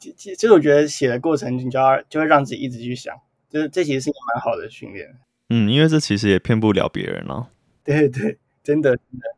[0.00, 3.14] 其其实我觉得写的过程，你就要就会让自己一直去想。
[3.56, 5.16] 就是这其实是一个蛮好的训练，
[5.48, 7.48] 嗯，因为这其实也骗不了别人了。
[7.82, 9.34] 对 对，真的真的，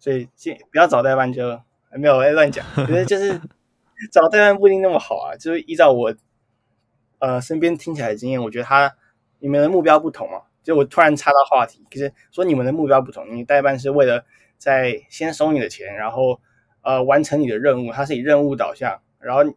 [0.00, 1.60] 所以先不要找代办就
[1.92, 3.40] 没有在乱讲，觉得就是
[4.10, 5.36] 找代办不一定那么好啊。
[5.36, 6.12] 就是依照我
[7.20, 8.92] 呃身边听起来的经验，我觉得他
[9.38, 10.42] 你们的目标不同嘛。
[10.64, 14.26] 就我突然插到话题，可是说你们的目标不同，你代办是为了
[14.58, 16.40] 在先收你的钱，然后
[16.82, 19.54] 呃完成你的任务，它是以任务导向，然后。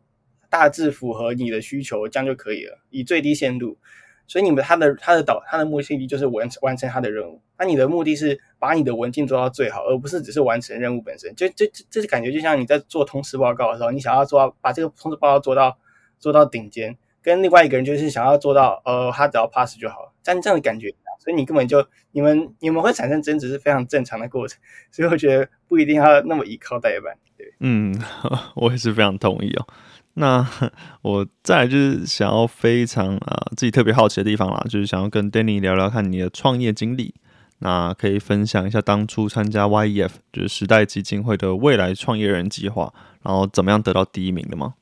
[0.54, 3.80] 大致符合你的需求，这样就可以了，以最低限度。
[4.28, 7.42] 所以你们他的他的导他的目的地就是完成完成他的任务。
[7.58, 11.34] 那你的目的是把你的文件做到最好，而不是只是完成任务本身。
[11.36, 15.78] 就这这这感觉就像你在做通识报告的时候，你想要做到把这个通识报告做到
[16.20, 20.94] 做到顶尖，跟另外一个人就是想要做到呃他只要 pass 就好了，这样这样的感觉。
[21.20, 24.60] 所以你根本就你们你们会产生争执是非常正常的过程。
[24.92, 27.16] 所以我觉得不一定要那么依靠代办。
[27.38, 27.98] 对，嗯，
[28.56, 29.66] 我也是非常同意哦。
[30.16, 30.48] 那
[31.02, 37.16] 我再来就是想要非常啊自己特别好奇的地方啦，就是想要跟 Danny 聊聊看你的创业经历。
[37.60, 44.74] 那可以分享一下当初参加 YEF 就是时代基金会的未来创业人计划，然后怎么样得到第一名的吗？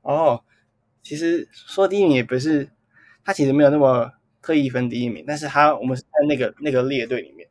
[0.00, 0.42] 哦，
[1.02, 2.70] 其实说第一名也不是，
[3.22, 7.46] 他其实没有那么特意分第一名，但是他我们是在那个那个列队里面。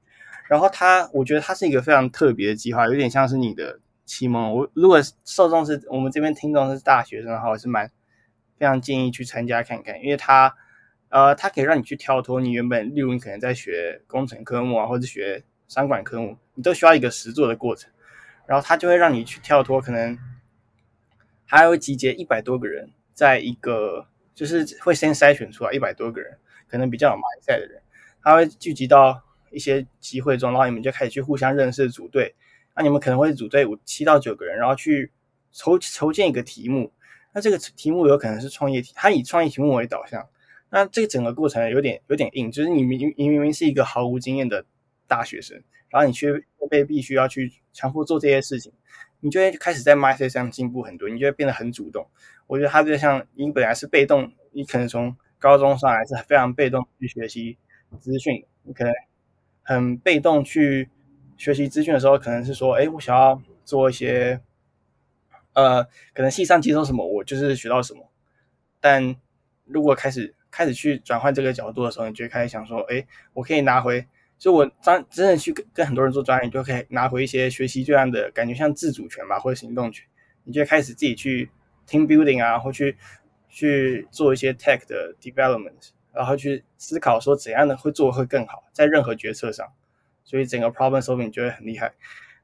[0.49, 3.79] 然后他，我觉得他是一个非常特别的计划，有点像是你的。
[4.07, 7.91] 启蒙我如果受众是我们这边听众是大学生的话，我是蛮
[8.57, 10.55] 非常建议去参加看看，因为它
[11.09, 17.91] 呃它可以让你去跳脱你原本，例如你可能在学工程科目啊，或者学商管科目，你都需要一个实做的过程，
[18.45, 20.17] 然后它就会让你去跳脱，可能
[21.45, 26.37] 还会集结一百多个人，在一个就是会先筛选出来一百多个人，
[26.69, 27.81] 可能比较有马赛的人，
[28.23, 32.33] 他会聚集到一些机会中，然后你们就开始去互相认识组队。
[32.77, 35.11] 那你们可能会组队五七到九个人，然后去
[35.51, 36.93] 筹筹建一个题目。
[37.33, 40.29] 那这个题目有可能是创业题，它以创业题目为导向。
[40.69, 44.63] 那这个整个过程有点有点硬，就是你明你明明是一个毫无经验的
[45.07, 45.59] 大学生，
[45.89, 46.31] 然后你却
[46.69, 48.71] 被必须要去强迫做这些事情，
[49.21, 52.07] 你就会开始在 mindset 上进步很多，你就会变得很主动。
[52.45, 57.57] 我觉得它就像你本来是被动，你可能从高中上来是非常被动去学习
[57.99, 58.93] 资讯，你可能
[59.63, 60.89] 很被动去。
[61.37, 64.41] 学习资讯的时候，可能是说，哎，我想要做一些，
[65.53, 68.09] 呃，可能系上接收什么，我就是学到什么。
[68.81, 69.15] 但
[69.65, 74.05] 如果开始开始去转换这个角度的时候，你就开始想说，哎，我可以拿回，
[74.37, 80.05] 就我当真的去跟跟很多人做专业，你就可以拿回一些学习这样的感觉，像自主权吧，或者行动权。
[80.43, 81.49] 你就开始自己去
[81.87, 82.97] team building 啊，或去
[83.49, 89.67] 去做一些 tech 的 development，然后去思考说怎样的会做会更好，在任何决策上。
[90.27, 91.93] 所以整个 problem solving 就会很厉害，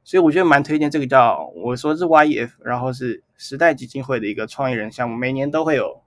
[0.06, 6.02] 所以我觉得蛮推荐这个叫我说是 YEF，然后是时代基金会的一个创业人项目，每年都会有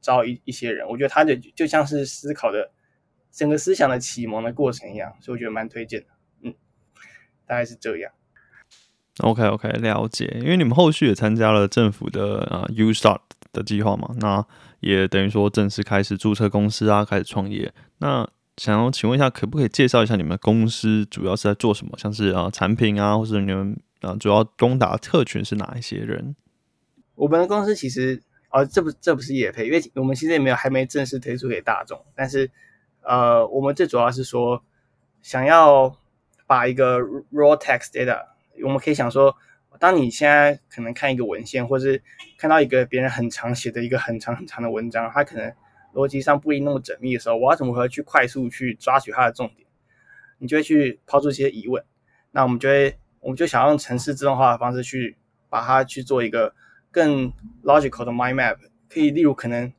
[0.00, 2.72] 招一一些人，我觉得他的就像是思考的
[3.30, 6.06] 整个思想的启蒙的过程一样，所以我觉得蛮推荐的，
[6.42, 6.52] 嗯，
[7.46, 8.10] 大概是这样。
[9.18, 13.20] OK OK，了解，因为你们后续也参加了政府的啊 U Start
[13.52, 14.44] 的计划嘛，那
[14.80, 18.28] 也等于说正式开始注册公司啊，开始创业，那。
[18.60, 21.96] 想要请问一下，可不可以介绍一下你们公司主要是在做什么？
[21.96, 26.36] 像是啊产品啊，或者你们啊主要攻打特群是哪一些人？
[27.14, 32.04] 我们的公司其实哦，这不这不是也配，因为我们其实也没有还没正式推出给大众。
[32.14, 32.50] 但是
[33.00, 34.62] 呃，我们最主要是说
[35.22, 35.96] 想要
[36.46, 36.98] 把一个
[37.32, 38.26] raw text data，
[38.62, 39.34] 我们可以想说，
[39.78, 42.02] 当你现在可能看一个文献，或是
[42.36, 45.50] 看到一个别人很长写的一个很长很长的文章，它可能。
[45.92, 49.66] 逻辑上不一定那么缜密的时候，我要怎么去快速去抓取它的重点？
[50.38, 51.84] 你就会去抛出一些疑问。
[52.30, 55.16] 那我们就会，我们就想用程式自动化的方式去
[55.48, 56.54] 把它去做一个
[56.90, 57.32] 更
[57.64, 58.56] logical 的 mind map。
[58.88, 59.72] 可以，例如可能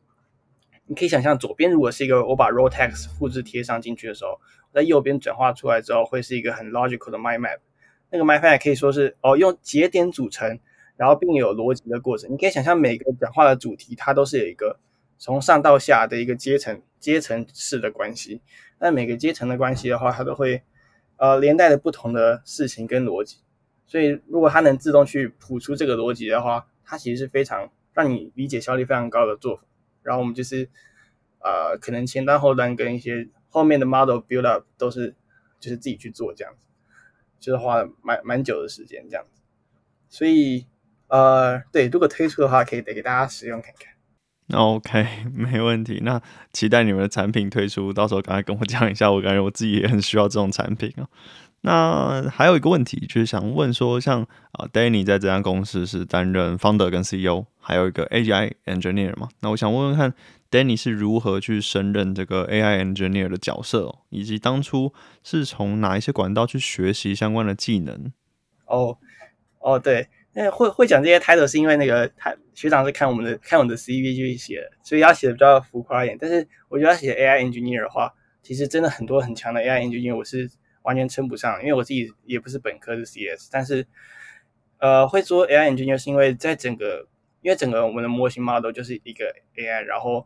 [0.85, 4.39] 你可以想象，左边如果是一个我把 raw text 复制贴上进去的时候，
[4.73, 7.59] 在右边转化出来之后会是一个很 logical 的 mind map。
[8.09, 10.59] 那个 mind map 可以说是哦，用节点组成，
[10.97, 12.31] 然后并有逻辑的过程。
[12.31, 14.79] 你可以想象每个转化的主题，它都是有一个。
[15.21, 18.41] 从上到下的一个阶层阶层式的关系，
[18.79, 20.63] 那每个阶层的关系的话，它都会
[21.17, 23.37] 呃连带的不同的事情跟逻辑，
[23.85, 29.61] 所以如果它能自动去谱出这个逻辑的话，它其实是非常让你理解效率非常高的做法。
[30.01, 30.67] 然后我们就是
[31.37, 35.13] 呃，可能前端、后端跟一些后面的 model build up 都是
[35.59, 36.65] 就是自己去做这样子，
[37.39, 39.39] 就是花了蛮蛮久的时间这样子。
[40.09, 40.65] 所以
[41.09, 43.90] 呃，对，如果推出的话，可以得给大家使用看看。
[44.53, 45.99] OK， 没问题。
[46.03, 46.21] 那
[46.53, 49.11] 期待你们的产品推出，到时候赶快跟我讲一下。
[49.11, 51.07] 我感觉我自己也很需要这种产品啊。
[51.63, 59.29] 那还有一个问题，就是想问说，像啊，Danny 在这家公司是担任 founder 跟 CEO，还有一个 AI engineer 嘛？
[59.41, 60.11] 那我想问问看
[60.49, 64.91] ，Danny 是如何去胜任这个 AI engineer 的角色，以及当初
[65.23, 68.11] 是从哪一些管道去学习相关的技能？
[68.65, 68.97] 哦，
[69.59, 70.07] 哦，对。
[70.33, 76.17] 那会会讲这些 title 是因为那个他学长是看我们的看我的 CV 去写的，所以要写的比较浮夸一点。
[76.19, 80.49] 但是我觉得要写 AI engineer 的话，其实真的很多很强的 AI engineer 我是
[80.83, 83.49] 完全称不上，因为我自己也不是本科是 CS。
[83.51, 83.85] 但是
[84.79, 87.07] 呃，会说 AI engineer 是因为在整个
[87.41, 89.25] 因为整个我们的模型 model 就是一个
[89.57, 90.25] AI，然后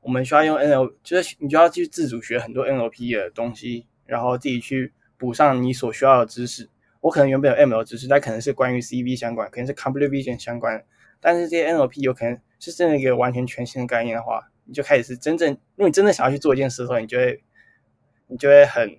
[0.00, 6.68] 我们需要用 NL，就是你就要去自主学很多 NLP 的东西，然后自己去补上你所需要的知识。
[7.04, 10.82] 我可能原本有 ML 知识，但可能是关于 CV 相关，可能是 Computer Vision 相关。
[11.20, 17.44] 但是这些 NLP 有可能是真的一个完全全新的概念的话，你就开始是真正，如果你真的想要去做一件事的时候，你就会，
[18.28, 18.98] 你就会很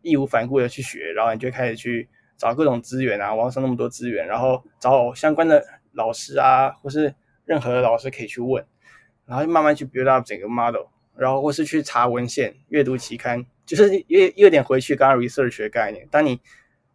[0.00, 7.14] 义无反顾的去学，然后你就开始去找各种资源啊，网上那么多资源，然后找相关的老师啊，或是
[7.44, 8.64] 任何的老师可以去问，
[9.24, 16.08] 然后慢慢去 build up 整个 model，然后或是去查文献、阅读期刊，就是有有点回去刚刚 research 的概念。
[16.10, 16.40] 当你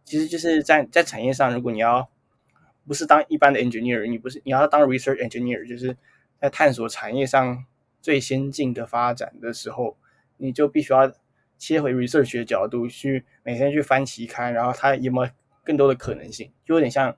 [0.08, 2.08] 其实就是在在产业上，如果你要
[2.86, 5.94] 不是当一般的 engineer，你不是你要当 research engineer，就是
[6.40, 7.66] 在探索产业上
[8.00, 9.98] 最先进的发展的时候，
[10.38, 11.12] 你就必须要
[11.58, 15.30] 切回 research 的角度去每天去翻期刊，然后它有没有
[15.62, 17.14] 更多的可能性，就有点像。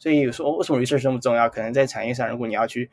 [0.00, 1.48] 所以说为什么 research 那么重要？
[1.48, 2.90] 可能在产业上，如果你要去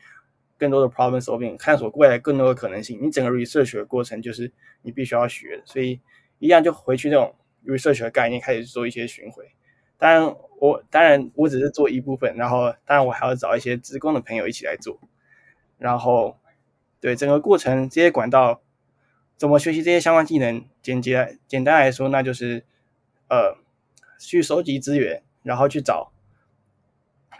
[0.59, 4.51] 更多的 problem solving，探索未来更多的可能性，你整个 research 的过程就是
[4.83, 5.63] 你必须要学。
[5.65, 5.99] 所以
[6.37, 7.33] 一样就回去那种。
[7.67, 9.51] Research 的概念开始做一些巡回，
[9.97, 14.99] 当然我当然我只是做一部分，然后当然我还要找一些职工的朋友一起来做，
[15.77, 16.39] 然后
[16.99, 18.61] 对整个过程这些管道
[19.35, 22.65] 怎么学习这些相关技能，简洁简单来说，那就是
[23.29, 23.57] 呃
[24.17, 26.11] 去收集资源，然后去找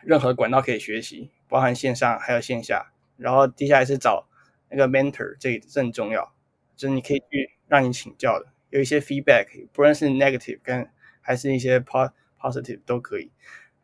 [0.04, 4.28] 任何管道可以学习，包含线上还有线下，然后接下来是找
[4.70, 6.34] 那个 mentor，这这很重要，
[6.76, 8.48] 就是你可以去让你请教的。
[8.69, 10.88] 有一些 feedback，不论是 negative 跟
[11.21, 13.32] 还是一些 positive 都可以，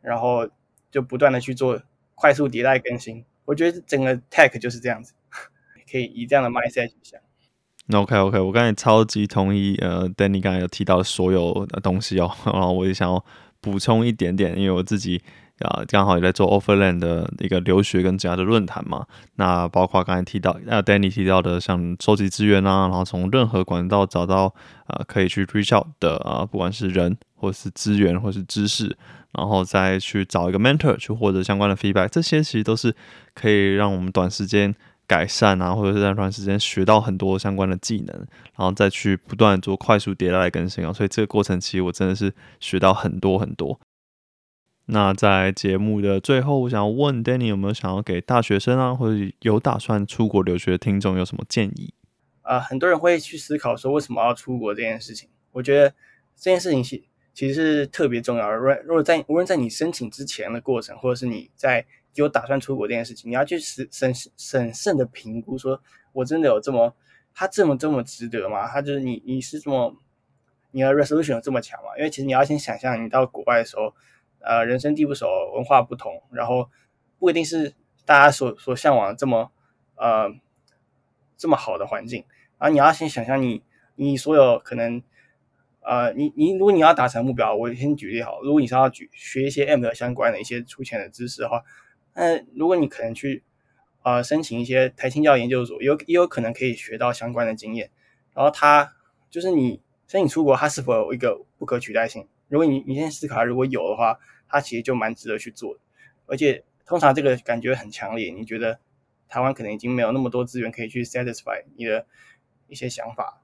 [0.00, 0.48] 然后
[0.90, 1.82] 就不断的去做
[2.14, 3.24] 快速迭代更新。
[3.44, 5.12] 我觉得整个 tech 就是这样子，
[5.90, 7.20] 可以以这样的 mindset 去想。
[7.92, 13.24] OK OK，我刚才超级同意呃，Danny 刚才有提到所有的东西哦， 然后我也想要
[13.60, 15.22] 补充一点点，因为我自己。
[15.60, 19.06] 啊，刚好也在做 Offerland 的一个留学跟其他的论坛嘛。
[19.36, 24.52] 那包括刚才提到，呃，Danny 提到的，像收集资源啊，然后从任何管道找到
[24.86, 28.96] 啊可以去 reach out 的啊，不管是人或是资源或是知识，
[29.32, 32.94] 然后再去找一个 mentor 去获得相关的 feedback，这些其实都是
[33.32, 34.74] 可以让我们短时间
[35.06, 38.16] 改善啊，或者是在短时间学到很多相关的技能，
[38.56, 40.92] 然后再去不断做快速迭代更新啊。
[40.92, 43.78] 所以这个过程其实我真的是学到很多很多。
[44.86, 51.94] 那在节目的最后，我想要问 Danny 有没有想要给大学生啊，或者有打算出国留学的听众有什么建议？
[52.42, 55.30] 啊，很多人会去思考说为什么要出国这件事情。
[55.52, 55.88] 我觉得
[56.36, 58.54] 这件事情其其实是特别重要的。
[58.56, 65.80] 如如果在无论在你申请之前的过程，或者是你在有打算出国这件事情，你要去审审审慎的评估，说
[66.12, 66.94] 我真的有这么
[67.32, 68.68] 他这么这么值得吗？
[68.68, 69.96] 他就是你你是这么
[70.72, 71.96] 你的 resolution 有这么强吗？
[71.96, 73.94] 因为其实你要先想象你到国外的时候。
[74.46, 76.68] 呃，人生地不熟，文化不同，然后
[77.18, 77.72] 不一定是
[78.04, 79.50] 大家所所向往的这么
[79.96, 80.30] 呃
[81.38, 82.26] 这么好的环境。
[82.58, 83.62] 然后你要先想象你
[83.94, 85.02] 你所有可能
[85.80, 91.62] 呃，你你如果你要达成目标，我先举例好，如果你是要举学一些 M 的相关的一些出钱的知识的话，
[92.14, 93.42] 那如果你可能去
[94.02, 97.90] 呃申请一些台青教研究所，有也有可能可以学到相关的经验。
[98.34, 98.92] 然后它
[99.30, 102.28] 就是你申请出国，它是否有一个不可取代性？
[102.48, 104.18] 如果你你先思考，如果有的话。
[104.54, 105.80] 它其实就蛮值得去做的，
[106.26, 108.30] 而且通常这个感觉很强烈。
[108.30, 108.78] 你觉得
[109.28, 112.06] 台湾可能已经没有那么多资源可以去 satisfy 你的
[112.68, 113.42] 一些想法，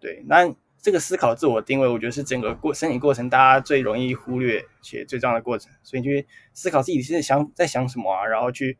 [0.00, 0.24] 对？
[0.26, 5.72] 那这个思考自我定位，我觉得是整个过申请过程大家最容易忽略且最重要的过程。
[5.84, 8.76] 所以你去思考自己是想在想什么啊，然后去，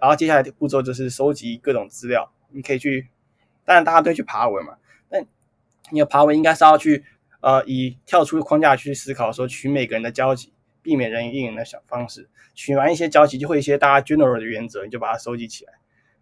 [0.00, 2.32] 然后接下来的步骤就是收集各种资料。
[2.50, 3.08] 你可以去，
[3.64, 4.76] 当然大家都去爬文嘛，
[5.08, 5.26] 但
[5.90, 7.04] 你的爬文应该是要去
[7.40, 10.52] 呃以跳出框架去思考，说取每个人的交集。
[10.82, 15.72] 避免人云亦云的小方式，取完一些交集，就会一些大家 general 的原则，你就把它收集起来，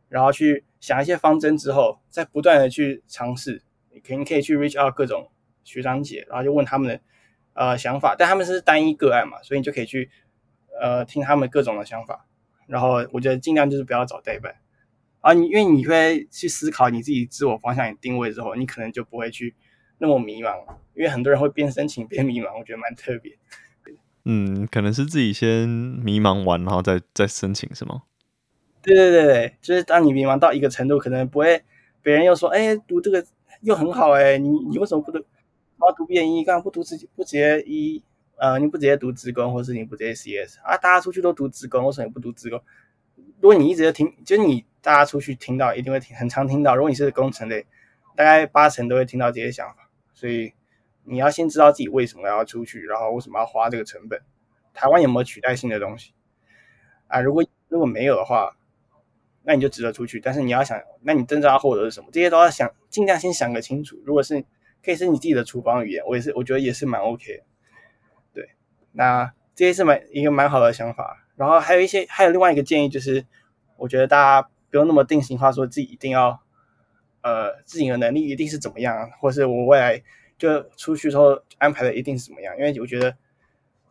[0.09, 5.31] 然后去想一些方针之后，再不断的去尝试，你肯定可以去 reach out 各种
[5.65, 7.01] 学长姐，然后就问他们的
[7.55, 10.11] 呃想法，但他们是单一个案嘛，所以你就可以去
[10.81, 12.27] 呃听他们各种的想法，
[12.67, 14.57] 然后我觉得尽量就是不要找代办。
[15.21, 19.55] 啊，你因为你会去思考你自己自我方向、你定位之后，你可能就不会去
[19.99, 23.37] 那么迷茫，因为很多人会边申请边迷茫，我觉得蛮特别。
[24.31, 28.03] 嗯，可能是自己先迷茫完，然后再再申请，是吗？
[28.81, 31.65] 对对对对，就是当你迷茫到一个程度，可能不会，
[32.03, 33.27] 别人又说，哎，读这个
[33.63, 35.19] 又很好，哎，你你为什么不读？
[35.19, 38.03] 要读 B N 一，干嘛不读自己不直接一？
[38.37, 40.77] 呃，你不直接读职工，或是你不直接 C S 啊？
[40.77, 42.63] 大家出去都读职工，为什么不读职工？
[43.41, 44.65] 如果你一直听，就是你。
[44.83, 46.75] 大家出去听到一定会听，很常听到。
[46.75, 47.67] 如果你是工程类，
[48.17, 49.91] 大概八成都会听到这些想法。
[50.15, 50.55] 所以
[51.05, 54.21] 你要先知道自己为什么要出去，然后为什么要花这个成本。
[54.73, 56.13] 台湾有没有取代性的东西
[57.09, 57.21] 啊？
[57.21, 58.57] 如果如果没有的话，
[59.43, 60.21] 那你就值得出去。
[60.21, 62.09] 但是你要想，那你真正要获得是什么？
[62.13, 64.01] 这些都要想，尽量先想个清楚。
[64.05, 64.45] 如果是
[64.85, 67.45] 可以是你自己的厨房语言，我也是，我觉得也是蛮 OK 的。
[68.33, 68.51] 对，
[68.93, 71.27] 那这些是蛮一个蛮好的想法。
[71.37, 73.27] 然后还有一些，还有另外一个建议就是，
[73.77, 74.49] 我觉得大家。
[74.73, 76.41] 不用那么定型化，说自己一定要，
[77.23, 80.01] 呃，自己的能力一定是怎么样，或是我未来
[80.41, 82.57] 就出去之后安排的一定是怎么样？
[82.57, 83.15] 因为我觉得，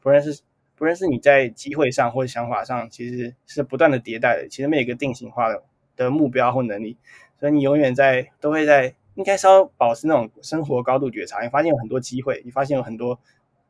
[0.02, 0.42] 不论是
[0.76, 4.50] 不论是你在机会上或者想法上，其实是不断的迭代的。
[4.50, 5.64] 其实没有一个定型化的
[5.96, 6.98] 的目标或能力，
[7.40, 11.42] 所以你永远在都会在，应该稍保持那种生活高度觉察。
[11.44, 13.20] 你发现有很多机会，你发现有很多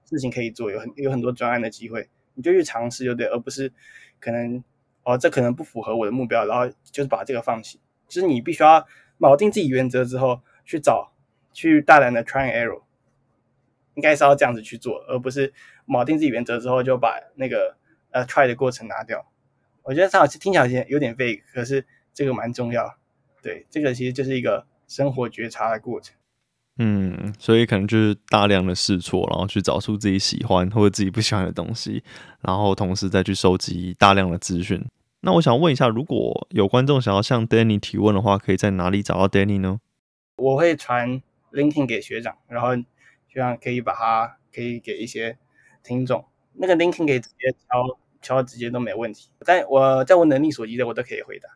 [0.05, 3.71] 事情可以做，有很有很多专案的机会，你就去尝试就对，而不是
[4.19, 4.63] 可能。
[5.03, 7.79] 哦，这可能不符合我的目标，然后就是把这个放弃。
[8.07, 8.85] 就是你必须要
[9.17, 11.13] 铆定自己原则之后，去找
[11.59, 12.83] 去大胆的 try error，
[13.95, 15.51] 应该是要这样子去做，而不是
[15.85, 17.75] 锚定自己原则之后就把那个
[18.11, 19.25] 呃 try 的过程拿掉。
[19.83, 22.95] 我觉得这好像听起来有点有点 vague，可是这个蛮重要。
[23.41, 26.15] 对，这个其实就是一个生活觉察的过程。
[26.77, 32.01] 嗯，所以可能就是大量的试错，然后去找出自己喜欢或者自己不喜欢的东西，
[32.39, 34.81] 然后同时再去收集大量的资讯。
[35.19, 39.81] 那我想问一下，如果有观众想要向 Danny 提问的话，可以在哪里找到 Danny 呢？
[40.37, 41.21] 我会传
[41.51, 42.75] LinkedIn 给学长，然后
[43.27, 45.37] 学长可以把它可以给一些
[45.83, 49.29] 听众，那个 LinkedIn 可以直接敲敲，直接都没问题。
[49.45, 51.49] 但我在我能力所及的，我都可以回答。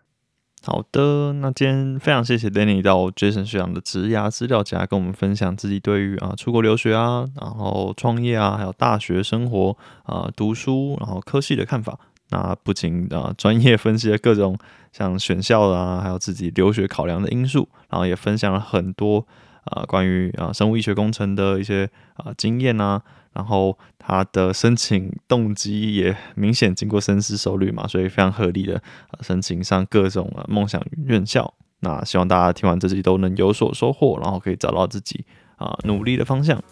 [0.65, 11.99] 好的，那今天非常谢谢 Danny 到 Jason 学长的职涯资料夹，跟我们分享自己对于啊出国留学啊，然后创业啊，还有大学生活啊读书，然后科系的看法。
[12.29, 14.57] 那不仅啊专业分析了各种
[14.93, 19.27] 像选校啊，还有自己留学考量的因素，然后也分享了很多
[19.65, 23.01] 啊关于啊生物医学工程的一些啊经验啊。
[23.33, 28.79] 然后他的申请动机也明显经过深思熟虑嘛，所以非常合理的
[29.21, 31.51] 申请上各种啊梦想院校。
[31.79, 36.63] 那希望大家听完这集都能有所收获，然后可以找到自己啊努力的方向。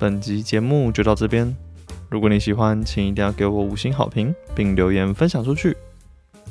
[0.00, 1.56] 本集节目就到这边，
[2.10, 5.76] 如果你喜欢，请一定要给我五星好评，并留言分享出去。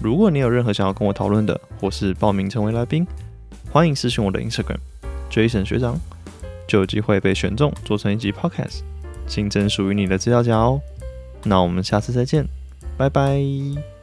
[0.02, 3.06] 如果你有任何想要跟我讨论的，或是报名成为来宾，
[3.70, 4.78] 欢迎私信我的 Instagram
[5.38, 5.96] 追审学长，
[6.68, 8.80] 就有机会被选中做成一集 Podcast。
[9.28, 10.82] 新增属于你的资料夹哦，
[11.44, 12.44] 那我们下次再见，
[12.98, 13.97] 拜拜。